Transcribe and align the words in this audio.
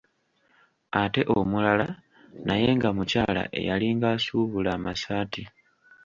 Ate 1.01 1.21
omulala, 1.37 1.87
naye 2.45 2.69
nga 2.77 2.89
mukyala, 2.95 3.43
eyalinga 3.59 4.07
asuubula 4.15 4.69
amasaati. 4.77 5.43